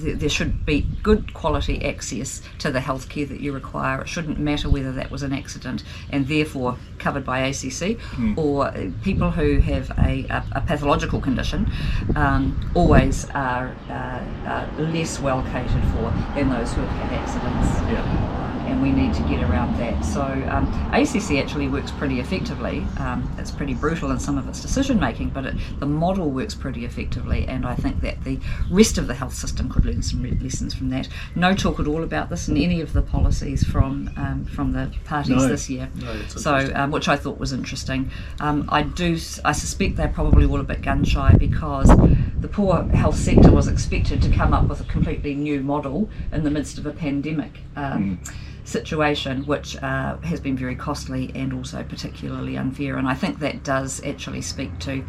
Th- 0.00 0.18
There 0.18 0.28
should 0.28 0.64
be 0.66 0.86
good 1.02 1.34
quality 1.34 1.84
access 1.84 2.42
to 2.58 2.70
the 2.70 2.80
healthcare 2.80 3.28
that 3.28 3.40
you 3.40 3.52
require. 3.52 4.02
It 4.02 4.08
shouldn't 4.08 4.38
matter 4.38 4.68
whether 4.68 4.92
that 4.92 5.10
was 5.10 5.22
an 5.22 5.32
accident 5.32 5.82
and 6.10 6.26
therefore 6.28 6.76
covered 6.98 7.24
by 7.24 7.40
ACC 7.40 7.98
or 8.36 8.66
uh, 8.66 8.90
people 9.02 9.30
who 9.30 9.58
have 9.60 9.90
a, 9.98 10.24
a, 10.30 10.44
a 10.52 10.60
pathological 10.60 11.20
condition 11.20 11.70
um, 12.16 12.58
always 12.74 13.26
are, 13.30 13.74
uh, 13.88 14.20
are 14.46 14.68
less 14.82 15.20
well 15.20 15.42
catered 15.52 15.84
for 15.92 16.12
than 16.34 16.50
those 16.50 16.72
who 16.72 16.80
have 16.82 16.90
had 17.10 17.12
accidents. 17.20 17.68
Yeah. 17.92 18.43
We 18.84 18.92
need 18.92 19.14
to 19.14 19.22
get 19.22 19.42
around 19.42 19.78
that. 19.78 20.04
So 20.04 20.20
um, 20.20 20.66
ACC 20.92 21.42
actually 21.42 21.68
works 21.68 21.90
pretty 21.90 22.20
effectively. 22.20 22.84
Um, 22.98 23.26
it's 23.38 23.50
pretty 23.50 23.72
brutal 23.72 24.10
in 24.10 24.20
some 24.20 24.36
of 24.36 24.46
its 24.46 24.60
decision 24.60 25.00
making, 25.00 25.30
but 25.30 25.46
it, 25.46 25.54
the 25.80 25.86
model 25.86 26.30
works 26.30 26.54
pretty 26.54 26.84
effectively, 26.84 27.46
and 27.48 27.64
I 27.64 27.76
think 27.76 28.02
that 28.02 28.22
the 28.24 28.38
rest 28.70 28.98
of 28.98 29.06
the 29.06 29.14
health 29.14 29.32
system 29.32 29.70
could 29.70 29.86
learn 29.86 30.02
some 30.02 30.22
lessons 30.38 30.74
from 30.74 30.90
that. 30.90 31.08
No 31.34 31.54
talk 31.54 31.80
at 31.80 31.86
all 31.86 32.02
about 32.02 32.28
this 32.28 32.46
in 32.46 32.58
any 32.58 32.82
of 32.82 32.92
the 32.92 33.00
policies 33.00 33.64
from 33.64 34.10
um, 34.18 34.44
from 34.44 34.72
the 34.72 34.92
parties 35.06 35.36
No. 35.36 35.48
this 35.48 35.70
year. 35.70 35.88
No, 35.94 36.20
so, 36.26 36.70
um, 36.74 36.90
which 36.90 37.08
I 37.08 37.16
thought 37.16 37.38
was 37.38 37.54
interesting. 37.54 38.10
Um, 38.40 38.68
I 38.70 38.82
do, 38.82 39.16
I 39.46 39.52
suspect 39.52 39.96
they're 39.96 40.08
probably 40.08 40.44
all 40.44 40.60
a 40.60 40.62
bit 40.62 40.82
gun 40.82 41.04
shy 41.04 41.34
because 41.38 41.88
the 41.88 42.48
poor 42.48 42.82
health 42.88 43.16
sector 43.16 43.50
was 43.50 43.66
expected 43.66 44.20
to 44.20 44.30
come 44.30 44.52
up 44.52 44.68
with 44.68 44.82
a 44.82 44.84
completely 44.84 45.34
new 45.34 45.62
model 45.62 46.10
in 46.32 46.44
the 46.44 46.50
midst 46.50 46.76
of 46.76 46.84
a 46.84 46.92
pandemic. 46.92 47.60
Um, 47.76 48.20
Situation 48.64 49.44
which 49.44 49.76
uh, 49.82 50.16
has 50.18 50.40
been 50.40 50.56
very 50.56 50.74
costly 50.74 51.30
and 51.34 51.52
also 51.52 51.82
particularly 51.82 52.56
unfair, 52.56 52.96
and 52.96 53.06
I 53.06 53.14
think 53.14 53.38
that 53.40 53.62
does 53.62 54.02
actually 54.04 54.40
speak 54.40 54.78
to 54.80 55.04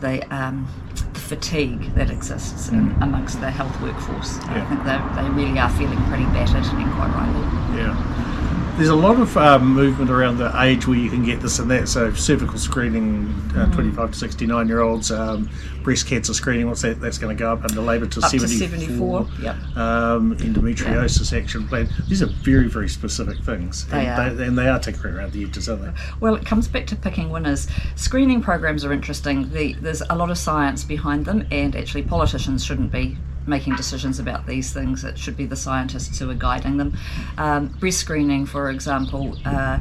the, 0.00 0.22
um, 0.34 0.66
the 1.12 1.20
fatigue 1.20 1.94
that 1.94 2.10
exists 2.10 2.68
in, 2.68 2.90
amongst 3.02 3.40
the 3.40 3.50
health 3.50 3.78
workforce. 3.82 4.38
I 4.44 4.64
think 4.66 4.84
they, 4.84 5.22
they 5.22 5.28
really 5.30 5.58
are 5.58 5.70
feeling 5.70 6.02
pretty 6.04 6.24
battered 6.24 6.64
and 6.64 6.92
quite 6.94 7.12
rightly. 7.14 7.78
Yeah. 7.78 8.45
There's 8.76 8.90
a 8.90 8.94
lot 8.94 9.18
of 9.18 9.34
um, 9.38 9.72
movement 9.72 10.10
around 10.10 10.36
the 10.36 10.52
age 10.60 10.86
where 10.86 10.98
you 10.98 11.08
can 11.08 11.24
get 11.24 11.40
this 11.40 11.58
and 11.60 11.70
that. 11.70 11.88
So 11.88 12.12
cervical 12.12 12.58
screening, 12.58 13.24
uh, 13.56 13.64
Mm. 13.66 13.74
25 13.74 14.10
to 14.12 14.18
69 14.18 14.68
year 14.68 14.80
olds, 14.80 15.10
um, 15.10 15.48
breast 15.82 16.06
cancer 16.06 16.34
screening. 16.34 16.68
What's 16.68 16.82
that? 16.82 17.00
That's 17.00 17.16
going 17.16 17.34
to 17.34 17.42
go 17.42 17.54
up 17.54 17.64
under 17.64 17.80
labour 17.80 18.04
to 18.04 18.20
Up 18.20 18.30
to 18.30 18.38
74. 18.38 19.24
74, 19.28 19.28
yep. 19.40 19.56
Um, 19.78 20.36
endometriosis 20.36 21.32
action 21.32 21.66
plan. 21.66 21.88
These 22.06 22.22
are 22.22 22.26
very, 22.26 22.68
very 22.68 22.90
specific 22.90 23.42
things. 23.42 23.86
They 23.86 24.04
and 24.04 24.20
are. 24.20 24.34
They, 24.34 24.44
and 24.44 24.58
they 24.58 24.68
are 24.68 24.78
tinkering 24.78 25.14
around 25.14 25.32
the 25.32 25.42
edges, 25.44 25.70
aren't 25.70 25.82
they? 25.82 25.92
Well, 26.20 26.34
it 26.34 26.44
comes 26.44 26.68
back 26.68 26.86
to 26.88 26.96
picking 26.96 27.30
winners. 27.30 27.68
Screening 27.94 28.42
programs 28.42 28.84
are 28.84 28.92
interesting. 28.92 29.50
The, 29.52 29.72
there's 29.72 30.02
a 30.10 30.14
lot 30.14 30.30
of 30.30 30.36
science 30.36 30.84
behind 30.84 31.24
them, 31.24 31.46
and 31.50 31.74
actually, 31.74 32.02
politicians 32.02 32.62
shouldn't 32.62 32.92
be 32.92 33.16
making 33.46 33.76
decisions 33.76 34.18
about 34.18 34.46
these 34.46 34.72
things. 34.72 35.04
It 35.04 35.18
should 35.18 35.36
be 35.36 35.46
the 35.46 35.56
scientists 35.56 36.18
who 36.18 36.30
are 36.30 36.34
guiding 36.34 36.76
them. 36.76 36.96
Um, 37.38 37.68
breast 37.68 37.98
screening, 37.98 38.46
for 38.46 38.70
example. 38.70 39.36
Uh, 39.44 39.80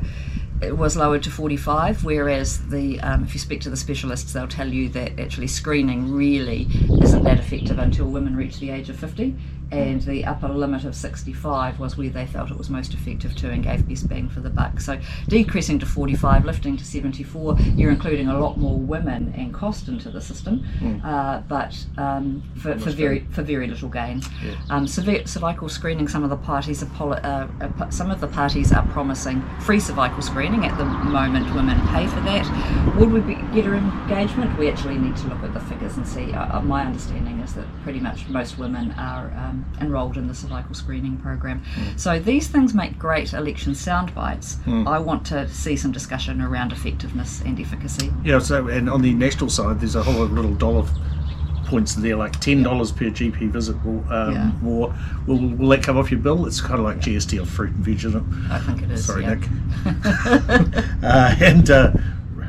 it 0.61 0.77
was 0.77 0.95
lowered 0.95 1.21
to 1.23 1.29
45, 1.29 2.05
whereas 2.05 2.65
the 2.69 2.99
um, 3.01 3.23
if 3.23 3.33
you 3.33 3.39
speak 3.39 3.61
to 3.61 3.69
the 3.69 3.77
specialists, 3.77 4.31
they'll 4.31 4.47
tell 4.47 4.67
you 4.67 4.87
that 4.89 5.19
actually 5.19 5.47
screening 5.47 6.13
really 6.13 6.67
isn't 7.01 7.23
that 7.23 7.39
effective 7.39 7.77
until 7.77 8.05
women 8.05 8.35
reach 8.35 8.59
the 8.59 8.69
age 8.69 8.89
of 8.89 8.97
50, 8.97 9.35
and 9.71 10.01
the 10.03 10.25
upper 10.25 10.47
limit 10.47 10.83
of 10.85 10.95
65 10.95 11.79
was 11.79 11.97
where 11.97 12.09
they 12.09 12.25
felt 12.25 12.51
it 12.51 12.57
was 12.57 12.69
most 12.69 12.93
effective 12.93 13.35
to 13.37 13.49
and 13.49 13.63
gave 13.63 13.87
best 13.87 14.07
bang 14.07 14.29
for 14.29 14.39
the 14.39 14.49
buck. 14.49 14.79
So 14.79 14.99
decreasing 15.27 15.79
to 15.79 15.85
45, 15.85 16.45
lifting 16.45 16.77
to 16.77 16.85
74, 16.85 17.57
you're 17.75 17.91
including 17.91 18.27
a 18.27 18.39
lot 18.39 18.57
more 18.57 18.77
women 18.77 19.33
and 19.35 19.53
cost 19.53 19.87
into 19.87 20.09
the 20.09 20.21
system, 20.21 20.65
uh, 21.03 21.39
but 21.47 21.85
um, 21.97 22.43
for, 22.55 22.77
for 22.79 22.89
very 22.91 23.19
for 23.31 23.41
very 23.43 23.67
little 23.67 23.89
gain. 23.89 24.21
Um, 24.69 24.85
cervi- 24.85 25.27
cervical 25.27 25.69
screening, 25.69 26.07
some 26.07 26.23
of 26.23 26.29
the 26.29 26.37
parties 26.37 26.83
are 26.83 26.87
poli- 26.87 27.19
uh, 27.21 27.47
uh, 27.61 27.89
some 27.89 28.11
of 28.11 28.21
the 28.21 28.27
parties 28.27 28.71
are 28.71 28.85
promising 28.87 29.41
free 29.61 29.79
cervical 29.79 30.21
screening. 30.21 30.65
At 30.65 30.77
the 30.77 30.85
moment, 30.85 31.53
women 31.55 31.79
pay 31.87 32.07
for 32.07 32.21
that. 32.21 32.95
Would 32.97 33.11
we 33.11 33.19
be, 33.21 33.35
get 33.53 33.65
her 33.65 33.75
engagement? 33.75 34.57
We 34.57 34.69
actually 34.69 34.97
need 34.97 35.15
to 35.17 35.27
look 35.27 35.43
at 35.43 35.53
the 35.53 35.59
figures 35.59 35.97
and 35.97 36.07
see. 36.07 36.33
Uh, 36.33 36.57
uh, 36.57 36.61
my 36.61 36.85
understanding 36.85 37.34
is 37.45 37.53
that 37.53 37.65
pretty 37.83 37.99
much 37.99 38.27
most 38.27 38.57
women 38.57 38.91
are 38.97 39.31
um, 39.37 39.65
enrolled 39.79 40.17
in 40.17 40.27
the 40.27 40.33
cervical 40.35 40.75
screening 40.75 41.17
program. 41.17 41.63
So 41.95 42.19
these 42.19 42.47
things 42.47 42.73
make 42.73 42.99
great 42.99 43.33
election 43.33 43.73
sound 43.75 44.13
bites. 44.13 44.57
I 44.67 44.99
want 44.99 45.25
to 45.27 45.47
see 45.47 45.77
some 45.77 45.91
discussion 45.91 46.41
around 46.41 46.71
effectiveness 46.73 47.41
and 47.41 47.59
efficacy. 47.59 48.11
Yeah, 48.23 48.39
so 48.39 48.67
and 48.67 48.89
on 48.89 49.01
the 49.01 49.13
national 49.13 49.49
side, 49.49 49.79
there's 49.79 49.95
a 49.95 50.03
whole 50.03 50.15
lot 50.15 50.23
of 50.23 50.31
little 50.33 50.53
dollar 50.55 50.85
points 51.65 51.95
there, 51.95 52.15
like 52.15 52.39
ten 52.39 52.63
dollars 52.63 52.91
per 52.91 53.05
GP 53.05 53.49
visit. 53.49 53.75
Will 53.85 54.03
um, 54.11 54.33
Yeah. 54.33 54.51
more 54.61 54.95
will, 55.27 55.39
will 55.39 55.69
that 55.69 55.83
come 55.83 55.97
off 55.97 56.11
your 56.11 56.19
bill? 56.19 56.45
It's 56.45 56.61
kind 56.61 56.79
of 56.79 56.85
like 56.85 56.97
GST 56.99 57.39
on 57.39 57.45
fruit 57.45 57.71
and 57.71 57.83
veg, 57.85 58.05
isn't 58.05 58.15
it? 58.15 58.51
I 58.51 58.59
think 58.59 58.81
it 58.83 58.91
is. 58.91 59.05
Sorry, 59.05 59.23
yeah. 59.23 59.35
Nick. 59.35 59.49
uh, 61.03 61.35
and 61.41 61.69
uh, 61.69 61.91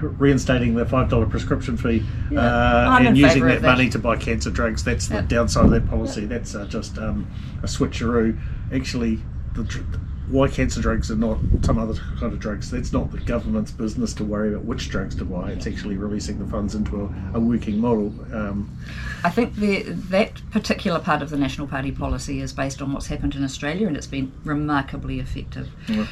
reinstating 0.00 0.74
the 0.74 0.84
five 0.86 1.08
dollar 1.08 1.26
prescription 1.26 1.76
fee 1.76 2.02
Yeah. 2.30 2.40
uh, 2.40 2.98
and 3.00 3.16
using 3.16 3.44
that 3.46 3.62
that. 3.62 3.66
money 3.76 3.88
to 3.90 3.98
buy 3.98 4.16
cancer 4.16 4.50
drugs. 4.50 4.84
That's 4.84 5.08
the 5.08 5.16
Yep. 5.16 5.28
downside 5.28 5.64
of 5.66 5.70
that 5.72 5.88
policy. 5.88 6.24
That's 6.26 6.54
uh, 6.54 6.66
just 6.66 6.98
um, 6.98 7.26
a 7.62 7.66
switcheroo. 7.66 8.38
Actually, 8.72 9.20
the. 9.54 9.84
Why 10.28 10.48
cancer 10.48 10.80
drugs 10.80 11.08
and 11.12 11.20
not 11.20 11.38
some 11.62 11.78
other 11.78 11.94
kind 12.18 12.32
of 12.32 12.40
drugs? 12.40 12.68
That's 12.68 12.92
not 12.92 13.12
the 13.12 13.18
government's 13.18 13.70
business 13.70 14.12
to 14.14 14.24
worry 14.24 14.48
about 14.52 14.64
which 14.64 14.88
drugs 14.88 15.14
to 15.18 15.24
buy. 15.24 15.52
It's 15.52 15.68
actually 15.68 15.96
releasing 15.98 16.40
the 16.40 16.46
funds 16.46 16.74
into 16.74 17.02
a, 17.32 17.36
a 17.36 17.40
working 17.40 17.78
model. 17.78 18.12
Um, 18.32 18.76
I 19.22 19.30
think 19.30 19.54
the, 19.54 19.82
that 19.84 20.42
particular 20.50 20.98
part 20.98 21.22
of 21.22 21.30
the 21.30 21.36
National 21.36 21.68
Party 21.68 21.92
policy 21.92 22.40
is 22.40 22.52
based 22.52 22.82
on 22.82 22.92
what's 22.92 23.06
happened 23.06 23.36
in 23.36 23.44
Australia, 23.44 23.86
and 23.86 23.96
it's 23.96 24.08
been 24.08 24.32
remarkably 24.42 25.20
effective. 25.20 25.68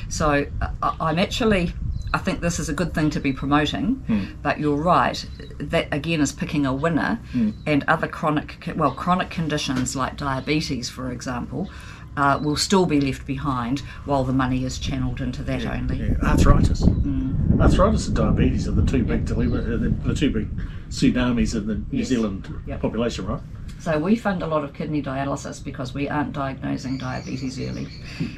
So 0.08 0.46
I, 0.80 0.96
I'm 1.00 1.18
actually. 1.18 1.72
I 2.14 2.18
think 2.18 2.40
this 2.40 2.60
is 2.60 2.68
a 2.68 2.72
good 2.72 2.94
thing 2.94 3.10
to 3.10 3.18
be 3.20 3.32
promoting, 3.32 4.36
but 4.40 4.60
you're 4.60 4.76
right. 4.76 5.26
That 5.58 5.88
again 5.92 6.20
is 6.20 6.30
picking 6.32 6.64
a 6.64 6.72
winner, 6.72 7.18
and 7.66 7.82
other 7.88 8.06
chronic, 8.06 8.72
well, 8.76 8.92
chronic 8.92 9.30
conditions 9.30 9.96
like 9.96 10.16
diabetes, 10.16 10.88
for 10.88 11.10
example, 11.10 11.68
uh, 12.16 12.38
will 12.40 12.56
still 12.56 12.86
be 12.86 13.00
left 13.00 13.26
behind 13.26 13.80
while 14.04 14.22
the 14.22 14.32
money 14.32 14.64
is 14.64 14.78
channeled 14.78 15.20
into 15.20 15.42
that 15.42 15.66
only. 15.66 15.98
Yeah, 15.98 16.14
arthritis. 16.22 16.82
Mm. 16.82 17.60
Arthritis 17.60 18.06
and 18.06 18.14
diabetes 18.16 18.68
are 18.68 18.72
the 18.72 18.86
two 18.86 19.02
big 19.02 19.24
deliver, 19.24 19.58
uh, 19.58 19.76
the, 19.76 19.88
the 20.06 20.14
two 20.14 20.30
big 20.30 20.48
tsunamis 20.90 21.56
in 21.56 21.66
the 21.66 21.74
New 21.74 21.84
Yes. 21.98 22.06
Zealand 22.08 22.48
Yep. 22.68 22.80
population, 22.80 23.26
right? 23.26 23.40
So 23.84 23.98
we 23.98 24.16
fund 24.16 24.42
a 24.42 24.46
lot 24.46 24.64
of 24.64 24.72
kidney 24.72 25.02
dialysis 25.02 25.62
because 25.62 25.92
we 25.92 26.08
aren't 26.08 26.32
diagnosing 26.32 26.96
diabetes 26.96 27.60
early, 27.60 27.86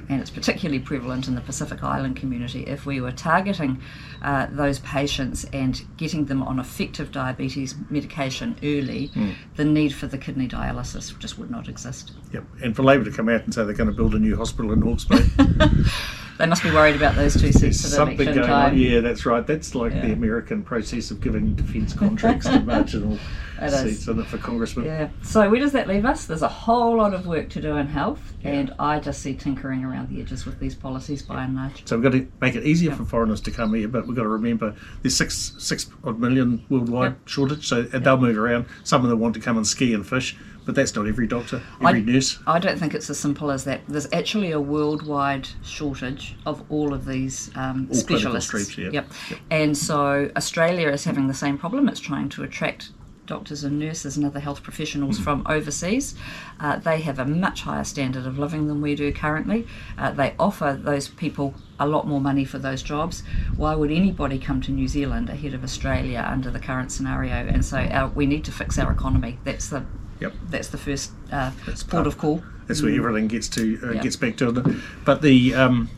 and 0.08 0.20
it's 0.20 0.28
particularly 0.28 0.80
prevalent 0.80 1.28
in 1.28 1.36
the 1.36 1.40
Pacific 1.40 1.84
Island 1.84 2.16
community. 2.16 2.64
If 2.66 2.84
we 2.84 3.00
were 3.00 3.12
targeting 3.12 3.80
uh, 4.22 4.48
those 4.50 4.80
patients 4.80 5.44
and 5.52 5.80
getting 5.98 6.24
them 6.24 6.42
on 6.42 6.58
effective 6.58 7.12
diabetes 7.12 7.76
medication 7.90 8.56
early, 8.64 9.12
the 9.54 9.64
need 9.64 9.94
for 9.94 10.08
the 10.08 10.18
kidney 10.18 10.48
dialysis 10.48 11.16
just 11.20 11.38
would 11.38 11.52
not 11.52 11.68
exist. 11.68 12.10
Yep. 12.32 12.44
And 12.64 12.74
for 12.74 12.82
Labor 12.82 13.04
to 13.04 13.12
come 13.12 13.28
out 13.28 13.44
and 13.44 13.54
say 13.54 13.62
they're 13.64 13.72
going 13.72 13.88
to 13.88 13.94
build 13.94 14.16
a 14.16 14.18
new 14.18 14.36
hospital 14.36 14.72
in 14.72 14.82
Hawke's 14.82 15.04
Bay, 15.04 15.20
They 16.38 16.46
must 16.46 16.62
be 16.62 16.70
worried 16.70 16.96
about 16.96 17.14
those 17.14 17.34
two 17.34 17.52
seats 17.52 17.84
at 17.84 17.90
something 17.90 18.16
going 18.16 18.46
time. 18.46 18.72
on. 18.72 18.78
Yeah, 18.78 19.00
that's 19.00 19.24
right. 19.24 19.46
That's 19.46 19.74
like 19.74 19.92
the 19.92 20.12
American 20.12 20.62
process 20.62 21.10
of 21.10 21.20
giving 21.20 21.54
defence 21.54 21.94
contracts 21.94 22.46
to 22.46 22.60
marginal 22.60 23.18
seats 23.68 24.06
in 24.06 24.20
it 24.20 24.26
for 24.26 24.38
congressmen. 24.38 24.84
Yeah. 24.84 25.08
So 25.22 25.48
where 25.48 25.60
does 25.60 25.72
that 25.72 25.88
leave 25.88 26.04
us? 26.04 26.26
There's 26.26 26.42
a 26.42 26.48
whole 26.48 26.96
lot 26.96 27.14
of 27.14 27.26
work 27.26 27.48
to 27.50 27.60
do 27.60 27.76
in 27.76 27.86
health, 27.86 28.34
and 28.44 28.74
I 28.78 29.00
just 29.00 29.22
see 29.22 29.34
tinkering 29.34 29.84
around 29.84 30.10
the 30.10 30.20
edges 30.20 30.44
with 30.44 30.58
these 30.60 30.74
policies 30.74 31.22
by 31.22 31.44
and 31.44 31.56
large. 31.56 31.86
So 31.86 31.96
we've 31.96 32.04
got 32.04 32.12
to 32.12 32.28
make 32.40 32.54
it 32.54 32.64
easier 32.64 32.92
for 32.92 33.04
foreigners 33.04 33.40
to 33.42 33.50
come 33.50 33.74
here, 33.74 33.88
but 33.88 34.06
we've 34.06 34.16
got 34.16 34.22
to 34.22 34.28
remember 34.28 34.74
there's 35.02 35.16
six 35.16 35.54
six 35.58 35.88
odd 36.04 36.18
million 36.18 36.64
worldwide 36.68 37.16
shortage, 37.24 37.66
so 37.66 37.86
and 37.92 38.04
they'll 38.04 38.18
move 38.18 38.36
around. 38.36 38.66
Some 38.84 39.04
of 39.04 39.10
them 39.10 39.20
want 39.20 39.34
to 39.34 39.40
come 39.40 39.56
and 39.56 39.66
ski 39.66 39.94
and 39.94 40.06
fish, 40.06 40.36
but 40.66 40.74
that's 40.74 40.94
not 40.94 41.06
every 41.06 41.26
doctor, 41.26 41.62
I- 41.80 41.88
every 41.88 42.02
nurse. 42.02 42.38
I 42.46 42.58
don't 42.58 42.78
think 42.78 42.92
it's 42.92 43.08
as 43.08 43.18
simple 43.18 43.50
as 43.50 43.64
that. 43.64 43.80
There's 43.88 44.12
actually 44.12 44.50
a 44.50 44.60
worldwide 44.60 45.48
shortage 45.64 46.36
of 46.44 46.62
all 46.70 46.92
of 46.92 47.06
these 47.06 47.50
um, 47.54 47.86
clinical 47.86 47.94
specialists. 47.94 48.48
streams, 48.48 48.76
yeah. 48.76 48.90
Yep. 48.90 49.12
And 49.50 49.78
so 49.78 50.30
Australia 50.36 50.88
is 50.88 51.04
having 51.04 51.28
the 51.28 51.34
same 51.34 51.56
problem. 51.56 51.88
It's 51.88 52.00
trying 52.00 52.28
to 52.30 52.42
attract 52.42 52.90
doctors 53.26 53.64
and 53.64 53.78
nurses 53.78 54.16
and 54.16 54.24
other 54.24 54.38
health 54.38 54.62
professionals 54.62 55.18
from 55.18 55.42
overseas. 55.46 56.14
Uh, 56.60 56.76
they 56.76 57.00
have 57.00 57.18
a 57.18 57.24
much 57.24 57.62
higher 57.62 57.82
standard 57.82 58.24
of 58.24 58.38
living 58.38 58.68
than 58.68 58.80
we 58.80 58.94
do 58.94 59.12
currently. 59.12 59.66
Uh, 59.98 60.12
they 60.12 60.32
offer 60.38 60.78
those 60.80 61.08
people 61.08 61.52
a 61.80 61.86
lot 61.86 62.06
more 62.06 62.20
money 62.20 62.44
for 62.44 62.58
those 62.58 62.82
jobs. 62.82 63.24
Why 63.56 63.74
would 63.74 63.90
anybody 63.90 64.38
come 64.38 64.60
to 64.62 64.70
New 64.70 64.86
Zealand 64.86 65.28
ahead 65.28 65.54
of 65.54 65.64
Australia 65.64 66.24
under 66.26 66.50
the 66.50 66.60
current 66.60 66.92
scenario? 66.92 67.34
And 67.34 67.64
so 67.64 67.78
our, 67.78 68.08
we 68.08 68.26
need 68.26 68.44
to 68.44 68.52
fix 68.52 68.78
our 68.78 68.92
economy. 68.92 69.38
That's 69.44 69.68
the 69.68 69.84
Yep. 70.20 70.32
that's 70.50 70.68
the 70.68 70.78
first 70.78 71.12
uh, 71.32 71.50
port 71.64 71.88
part- 71.88 72.06
of 72.06 72.18
call. 72.18 72.42
That's 72.66 72.82
where 72.82 72.92
everything 72.94 73.28
gets 73.28 73.48
to 73.50 73.78
uh, 73.82 73.90
Yeah. 73.92 74.02
gets 74.02 74.16
back 74.16 74.36
to 74.38 74.48
it. 74.48 74.76
But 75.04 75.22
the 75.22 75.54
um, 75.54 75.88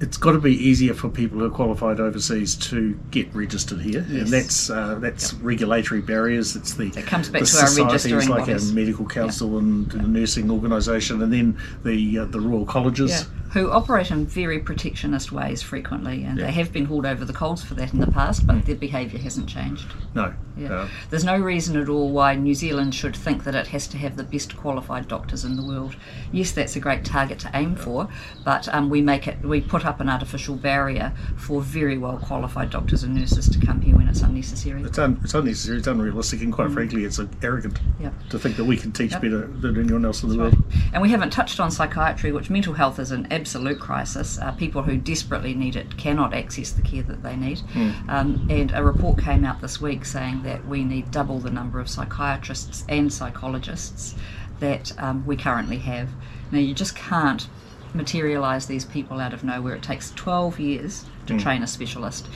it's 0.00 0.16
got 0.16 0.32
to 0.32 0.40
be 0.40 0.52
easier 0.52 0.94
for 0.94 1.08
people 1.08 1.38
who 1.38 1.44
are 1.44 1.50
qualified 1.50 2.00
overseas 2.00 2.56
to 2.56 2.98
get 3.12 3.32
registered 3.32 3.80
here, 3.82 4.04
Yes. 4.08 4.22
and 4.22 4.28
that's 4.28 4.68
uh, 4.70 4.96
that's 5.00 5.32
regulatory 5.34 6.00
barriers. 6.00 6.56
It's 6.56 6.74
the 6.74 6.86
It 6.88 7.06
comes 7.06 7.28
back 7.28 7.42
the 7.42 7.46
to 7.46 7.56
our 7.60 7.66
societies 7.68 8.04
registering 8.12 8.28
like 8.30 8.46
bodies. 8.46 8.68
our 8.70 8.74
medical 8.74 9.06
council 9.06 9.58
and 9.58 9.88
the 9.92 9.98
nursing 10.02 10.50
organisation, 10.50 11.22
and 11.22 11.32
then 11.32 11.56
the 11.84 12.18
uh, 12.18 12.24
the 12.24 12.40
royal 12.40 12.66
colleges. 12.66 13.26
Yeah. 13.54 13.62
who 13.62 13.70
operate 13.70 14.10
in 14.10 14.26
very 14.26 14.58
protectionist 14.58 15.32
ways 15.32 15.62
frequently, 15.62 16.24
and 16.24 16.38
Yeah. 16.38 16.46
they 16.46 16.52
have 16.52 16.72
been 16.72 16.86
hauled 16.86 17.06
over 17.06 17.24
the 17.24 17.32
coals 17.32 17.62
for 17.62 17.74
that 17.74 17.92
in 17.92 18.00
the 18.00 18.06
past, 18.10 18.46
but 18.46 18.64
their 18.66 18.74
behaviour 18.76 19.18
hasn't 19.18 19.46
changed. 19.48 19.86
No. 20.14 20.32
Yeah. 20.56 20.68
Uh, 20.72 20.88
There's 21.08 21.24
no 21.24 21.38
reason 21.38 21.76
at 21.78 21.88
all 21.88 22.10
why 22.10 22.34
New 22.34 22.54
Zealand 22.54 22.94
should 22.94 23.16
think 23.16 23.44
that 23.44 23.54
it 23.54 23.68
has 23.68 23.86
to 23.88 23.96
have 23.98 24.16
the 24.16 24.22
best 24.22 24.54
qualified 24.56 25.08
doctors 25.08 25.44
in 25.44 25.56
the 25.56 25.62
world. 25.62 25.96
Yes, 26.30 26.52
that's 26.52 26.76
a 26.76 26.80
great 26.80 27.04
target 27.06 27.38
to 27.40 27.50
aim 27.54 27.74
for, 27.74 28.08
but 28.44 28.68
um, 28.74 28.90
we 28.90 29.00
make 29.00 29.26
it 29.26 29.42
we 29.42 29.60
put 29.62 29.86
up 29.86 30.00
an 30.00 30.08
artificial 30.10 30.54
barrier 30.56 31.12
for 31.36 31.62
very 31.62 31.96
well 31.96 32.18
qualified 32.18 32.68
doctors 32.70 33.02
and 33.02 33.14
nurses 33.14 33.48
to 33.48 33.58
come 33.64 33.80
here 33.80 33.96
when 33.96 34.08
it's 34.08 34.20
unnecessary. 34.20 34.82
it's, 34.82 34.98
un, 34.98 35.18
it's 35.24 35.32
unnecessary, 35.34 35.78
it's 35.78 35.86
unrealistic, 35.86 36.42
and 36.42 36.52
quite 36.52 36.70
frankly, 36.70 37.04
it's 37.04 37.18
uh, 37.18 37.26
arrogant 37.42 37.78
Yep. 38.00 38.28
to 38.30 38.38
think 38.38 38.56
that 38.56 38.64
we 38.64 38.76
can 38.76 38.92
teach 38.92 39.12
Yep. 39.12 39.22
better 39.22 39.46
than 39.46 39.78
anyone 39.78 40.04
else 40.04 40.22
in 40.22 40.28
the 40.28 40.38
Right. 40.38 40.52
world. 40.52 40.64
And 40.92 41.02
we 41.02 41.08
haven't 41.10 41.30
touched 41.30 41.60
on 41.60 41.70
psychiatry, 41.70 42.30
which 42.32 42.50
mental 42.50 42.74
health 42.74 42.98
is 42.98 43.10
an 43.10 43.26
absolute 43.42 43.80
crisis. 43.80 44.38
Uh, 44.38 44.52
people 44.52 44.82
who 44.82 44.96
desperately 44.96 45.52
need 45.52 45.74
it 45.74 45.96
cannot 45.96 46.32
access 46.32 46.70
the 46.70 46.82
care 46.82 47.02
that 47.02 47.24
they 47.24 47.34
need. 47.34 47.60
Um, 48.08 48.46
and 48.48 48.70
a 48.72 48.84
report 48.84 49.18
came 49.18 49.44
out 49.44 49.60
this 49.60 49.80
week 49.80 50.04
saying 50.04 50.44
that 50.44 50.64
we 50.68 50.84
need 50.84 51.10
double 51.10 51.40
the 51.40 51.50
number 51.50 51.80
of 51.80 51.88
psychiatrists 51.88 52.84
and 52.88 53.12
psychologists 53.12 54.14
that 54.60 54.92
um, 55.02 55.26
we 55.26 55.36
currently 55.36 55.78
have. 55.78 56.08
Now, 56.52 56.60
you 56.60 56.72
just 56.72 56.94
can't 56.94 57.48
materialise 57.94 58.66
these 58.66 58.84
people 58.84 59.18
out 59.18 59.34
of 59.34 59.42
nowhere. 59.42 59.74
It 59.74 59.82
takes 59.82 60.12
12 60.12 60.60
years 60.60 61.04
to 61.26 61.36
train 61.38 61.62
a 61.64 61.66
specialist. 61.66 62.28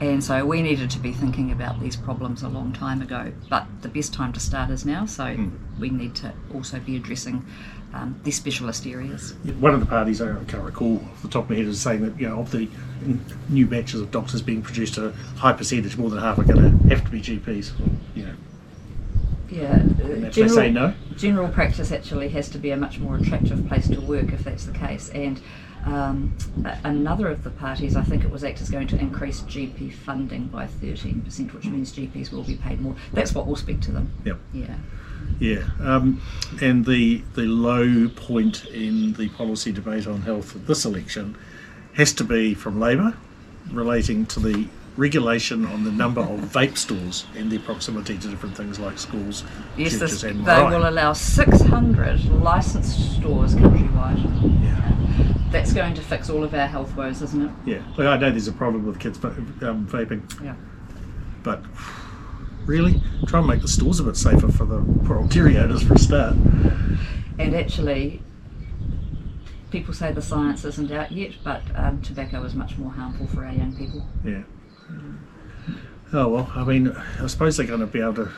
And 0.00 0.22
so 0.22 0.46
we 0.46 0.62
needed 0.62 0.90
to 0.90 0.98
be 0.98 1.12
thinking 1.12 1.50
about 1.50 1.80
these 1.80 1.96
problems 1.96 2.42
a 2.42 2.48
long 2.48 2.72
time 2.72 3.02
ago. 3.02 3.32
But 3.50 3.66
the 3.82 3.88
best 3.88 4.14
time 4.14 4.32
to 4.32 4.40
start 4.40 4.70
is 4.70 4.84
now, 4.84 5.06
so 5.06 5.36
we 5.78 5.90
need 5.90 6.14
to 6.16 6.32
also 6.54 6.78
be 6.78 6.96
addressing 6.96 7.44
um, 7.94 8.18
these 8.24 8.36
specialist 8.36 8.86
areas. 8.86 9.34
One 9.60 9.74
of 9.74 9.80
the 9.80 9.86
parties, 9.86 10.20
I 10.20 10.26
can't 10.44 10.64
recall 10.64 10.96
off 10.96 11.22
the 11.22 11.28
top 11.28 11.44
of 11.44 11.50
my 11.50 11.56
head, 11.56 11.66
is 11.66 11.80
saying 11.80 12.02
that 12.02 12.18
you 12.18 12.28
know 12.28 12.40
of 12.40 12.50
the 12.50 12.68
new 13.48 13.66
batches 13.66 14.00
of 14.00 14.10
doctors 14.10 14.42
being 14.42 14.62
produced, 14.62 14.98
a 14.98 15.12
high 15.36 15.52
percentage, 15.52 15.96
more 15.96 16.10
than 16.10 16.18
half, 16.18 16.38
are 16.38 16.44
going 16.44 16.78
to 16.78 16.88
have 16.88 17.04
to 17.04 17.10
be 17.10 17.20
GPs. 17.20 17.72
You 18.14 18.26
know, 18.26 18.34
Yeah, 19.50 19.82
they 19.82 20.48
say 20.48 20.70
no, 20.70 20.94
general 21.16 21.48
practice 21.48 21.92
actually 21.92 22.28
has 22.30 22.48
to 22.50 22.58
be 22.58 22.70
a 22.70 22.76
much 22.76 22.98
more 22.98 23.16
attractive 23.16 23.66
place 23.68 23.88
to 23.88 24.00
work 24.00 24.32
if 24.32 24.44
that's 24.44 24.64
the 24.64 24.72
case. 24.72 25.10
And 25.10 25.40
um, 25.84 26.36
another 26.84 27.28
of 27.28 27.42
the 27.44 27.50
parties, 27.50 27.96
I 27.96 28.02
think 28.02 28.24
it 28.24 28.30
was 28.30 28.44
ACT, 28.44 28.60
is 28.60 28.70
going 28.70 28.86
to 28.88 28.98
increase 28.98 29.40
GP 29.42 29.92
funding 29.92 30.46
by 30.46 30.66
13%, 30.66 31.52
which 31.52 31.66
means 31.66 31.92
GPs 31.92 32.32
will 32.32 32.44
be 32.44 32.54
paid 32.56 32.80
more. 32.80 32.94
That's 33.12 33.34
what 33.34 33.46
will 33.46 33.56
speak 33.56 33.80
to 33.82 33.92
them. 33.92 34.12
Yep. 34.24 34.38
Yeah. 34.52 34.76
Yeah, 35.40 35.64
um, 35.80 36.20
and 36.60 36.84
the 36.84 37.22
the 37.34 37.42
low 37.42 38.08
point 38.08 38.64
in 38.66 39.14
the 39.14 39.28
policy 39.30 39.72
debate 39.72 40.06
on 40.06 40.22
health 40.22 40.54
at 40.56 40.66
this 40.66 40.84
election 40.84 41.36
has 41.94 42.12
to 42.14 42.24
be 42.24 42.54
from 42.54 42.78
Labor, 42.80 43.16
relating 43.70 44.24
to 44.26 44.40
the 44.40 44.68
regulation 44.96 45.64
on 45.66 45.84
the 45.84 45.90
number 45.90 46.20
of 46.20 46.38
vape 46.40 46.76
stores 46.76 47.24
and 47.34 47.50
their 47.50 47.58
proximity 47.58 48.18
to 48.18 48.28
different 48.28 48.54
things 48.56 48.78
like 48.78 48.98
schools, 48.98 49.42
Yes, 49.76 49.92
churches, 49.92 50.00
this, 50.20 50.22
and 50.24 50.40
they 50.40 50.54
marae. 50.54 50.70
will 50.78 50.88
allow 50.88 51.12
600 51.14 52.24
licensed 52.26 53.16
stores 53.16 53.54
countrywide. 53.54 54.62
Yeah, 54.62 54.92
That's 55.50 55.72
going 55.72 55.94
to 55.94 56.02
fix 56.02 56.28
all 56.28 56.44
of 56.44 56.52
our 56.54 56.66
health 56.66 56.94
woes, 56.94 57.22
isn't 57.22 57.42
it? 57.46 57.50
yeah. 57.64 57.82
Look, 57.96 58.06
I 58.06 58.18
know 58.18 58.30
there's 58.30 58.48
a 58.48 58.52
problem 58.52 58.84
with 58.86 59.00
kids 59.00 59.22
um, 59.24 59.86
vaping, 59.90 60.22
Yeah. 60.44 60.54
but 61.42 61.62
really 62.66 63.00
try 63.26 63.38
and 63.38 63.48
make 63.48 63.62
the 63.62 63.68
stores 63.68 64.00
a 64.00 64.04
bit 64.04 64.16
safer 64.16 64.50
for 64.50 64.64
the 64.64 64.78
poor 65.04 65.18
old 65.18 65.36
owners 65.36 65.82
for 65.82 65.94
a 65.94 65.98
start. 65.98 66.36
And 67.38 67.54
actually, 67.54 68.22
people 69.70 69.94
say 69.94 70.12
the 70.12 70.22
science 70.22 70.64
isn't 70.64 70.92
out 70.92 71.10
yet, 71.12 71.32
but 71.42 71.62
um, 71.74 72.00
tobacco 72.02 72.42
is 72.44 72.54
much 72.54 72.76
more 72.76 72.90
harmful 72.90 73.26
for 73.26 73.44
our 73.44 73.52
young 73.52 73.74
people. 73.74 74.06
Yeah. 74.24 74.42
Oh 76.12 76.28
well, 76.28 76.52
I 76.54 76.64
mean, 76.64 76.94
I 77.20 77.26
suppose 77.26 77.56
they're 77.56 77.66
going 77.66 77.80
to 77.80 77.86
be 77.86 78.00
able 78.00 78.14
to 78.14 78.30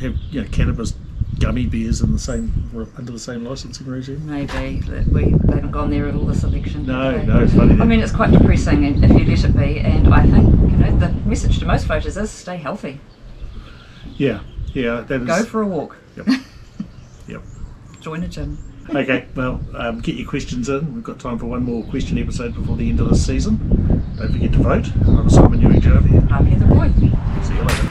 have 0.00 0.16
you 0.30 0.42
know 0.42 0.48
cannabis 0.50 0.94
gummy 1.38 1.66
bears 1.66 2.00
in 2.00 2.12
the 2.12 2.18
same 2.18 2.70
under 2.96 3.10
the 3.10 3.18
same 3.18 3.44
licensing 3.44 3.86
regime. 3.86 4.24
Maybe 4.26 4.82
we 5.10 5.24
they 5.24 5.54
haven't 5.54 5.70
gone 5.70 5.90
there 5.90 6.06
at 6.06 6.14
all 6.14 6.26
this 6.26 6.44
election. 6.44 6.86
No, 6.86 7.22
no, 7.22 7.42
it's 7.42 7.54
funny. 7.54 7.80
I 7.80 7.84
mean, 7.84 8.00
it's 8.00 8.12
quite 8.12 8.30
depressing 8.30 9.02
if 9.02 9.10
you 9.10 9.24
let 9.24 9.44
it 9.44 9.56
be, 9.56 9.80
and 9.80 10.12
I 10.12 10.22
think 10.22 10.70
you 10.70 10.76
know 10.76 10.96
the 10.98 11.08
message 11.26 11.58
to 11.60 11.66
most 11.66 11.86
voters 11.86 12.16
is 12.16 12.30
stay 12.30 12.58
healthy, 12.58 13.00
yeah, 14.16 14.40
yeah, 14.72 15.00
that 15.02 15.22
is. 15.22 15.26
go 15.26 15.44
for 15.44 15.62
a 15.62 15.66
walk, 15.66 15.96
Yep. 16.16 16.26
yep. 17.28 17.42
join 18.00 18.22
a 18.22 18.28
gym. 18.28 18.58
Okay, 18.94 19.26
well, 19.34 19.60
um, 19.74 20.00
get 20.00 20.14
your 20.16 20.28
questions 20.28 20.68
in. 20.68 20.94
We've 20.94 21.02
got 21.02 21.18
time 21.18 21.38
for 21.38 21.46
one 21.46 21.62
more 21.62 21.82
question 21.84 22.18
episode 22.18 22.54
before 22.54 22.76
the 22.76 22.88
end 22.90 23.00
of 23.00 23.08
this 23.08 23.24
season. 23.24 23.56
Don't 24.18 24.30
forget 24.32 24.52
to 24.52 24.58
vote. 24.58 24.86
I'm 25.06 25.30
Simon 25.30 25.60
Ewing 25.60 25.80
Jarvie. 25.80 26.18
I'm 26.30 26.44
Heather 26.46 26.66
Roy. 26.66 26.88
See 27.42 27.54
you 27.54 27.62
later. 27.62 27.90